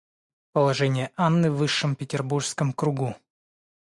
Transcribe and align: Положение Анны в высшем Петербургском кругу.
Положение 0.53 1.11
Анны 1.15 1.51
в 1.51 1.57
высшем 1.57 1.95
Петербургском 1.95 2.73
кругу. 2.73 3.15